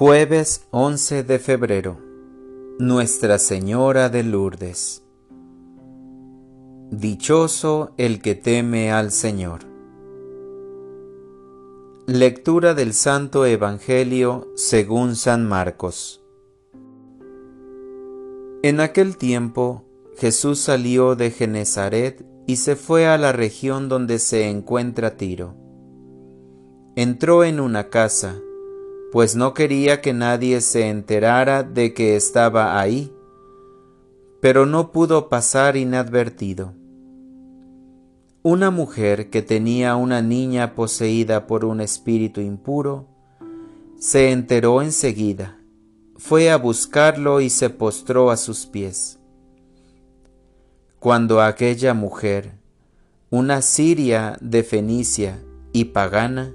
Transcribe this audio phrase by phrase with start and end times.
[0.00, 1.98] Jueves 11 de febrero.
[2.78, 5.02] Nuestra Señora de Lourdes.
[6.92, 9.62] Dichoso el que teme al Señor.
[12.06, 16.24] Lectura del Santo Evangelio según San Marcos.
[18.62, 19.84] En aquel tiempo
[20.16, 25.56] Jesús salió de Genezaret y se fue a la región donde se encuentra Tiro.
[26.94, 28.40] Entró en una casa,
[29.12, 33.12] pues no quería que nadie se enterara de que estaba ahí,
[34.40, 36.74] pero no pudo pasar inadvertido.
[38.42, 43.06] Una mujer que tenía una niña poseída por un espíritu impuro,
[43.98, 45.58] se enteró enseguida,
[46.16, 49.18] fue a buscarlo y se postró a sus pies.
[51.00, 52.52] Cuando aquella mujer,
[53.30, 56.54] una siria de Fenicia y pagana,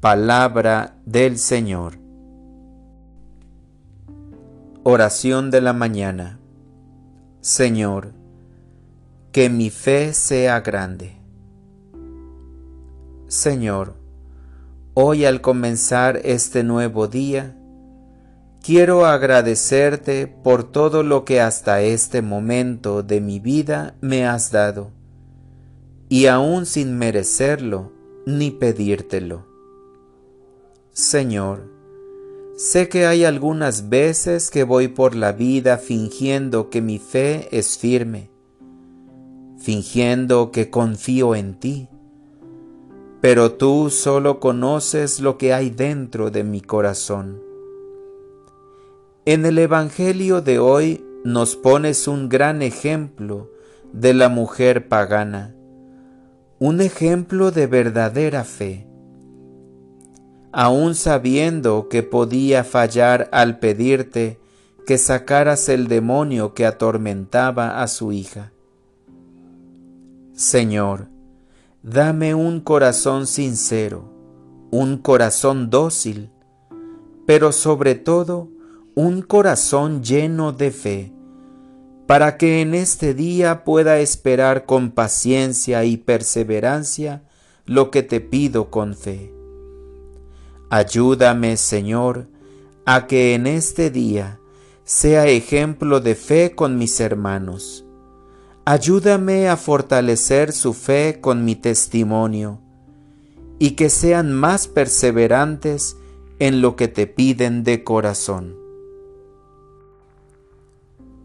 [0.00, 1.98] Palabra del Señor.
[4.82, 6.40] Oración de la mañana.
[7.42, 8.14] Señor,
[9.30, 11.18] que mi fe sea grande.
[13.26, 13.92] Señor,
[14.94, 17.54] hoy al comenzar este nuevo día,
[18.62, 24.92] quiero agradecerte por todo lo que hasta este momento de mi vida me has dado,
[26.08, 27.92] y aún sin merecerlo
[28.24, 29.49] ni pedírtelo.
[30.92, 31.70] Señor,
[32.56, 37.78] sé que hay algunas veces que voy por la vida fingiendo que mi fe es
[37.78, 38.28] firme,
[39.58, 41.88] fingiendo que confío en ti,
[43.20, 47.40] pero tú solo conoces lo que hay dentro de mi corazón.
[49.26, 53.48] En el Evangelio de hoy nos pones un gran ejemplo
[53.92, 55.54] de la mujer pagana,
[56.58, 58.89] un ejemplo de verdadera fe.
[60.52, 64.40] Aun sabiendo que podía fallar al pedirte
[64.86, 68.52] que sacaras el demonio que atormentaba a su hija.
[70.32, 71.06] Señor,
[71.82, 74.12] dame un corazón sincero,
[74.72, 76.30] un corazón dócil,
[77.26, 78.48] pero sobre todo
[78.96, 81.12] un corazón lleno de fe,
[82.08, 87.22] para que en este día pueda esperar con paciencia y perseverancia
[87.66, 89.39] lo que te pido con fe.
[90.70, 92.28] Ayúdame, Señor,
[92.86, 94.40] a que en este día
[94.84, 97.84] sea ejemplo de fe con mis hermanos
[98.72, 102.60] Ayúdame a fortalecer su fe con mi testimonio
[103.58, 105.96] y que sean más perseverantes
[106.38, 108.54] en lo que te piden de corazón.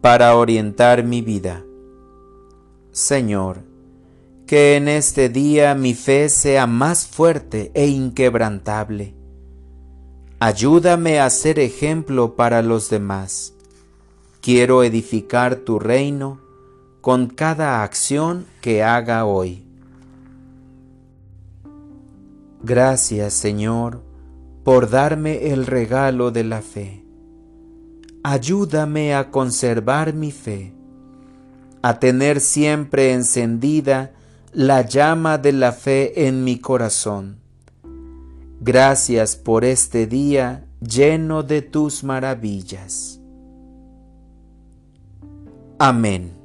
[0.00, 1.62] Para orientar mi vida.
[2.90, 3.58] Señor,
[4.46, 9.14] que en este día mi fe sea más fuerte e inquebrantable.
[10.38, 13.54] Ayúdame a ser ejemplo para los demás.
[14.42, 16.40] Quiero edificar tu reino
[17.00, 19.64] con cada acción que haga hoy.
[22.62, 24.02] Gracias Señor
[24.62, 27.02] por darme el regalo de la fe.
[28.22, 30.74] Ayúdame a conservar mi fe,
[31.80, 34.12] a tener siempre encendida
[34.52, 37.45] la llama de la fe en mi corazón.
[38.60, 43.20] Gracias por este día lleno de tus maravillas.
[45.78, 46.35] Amén.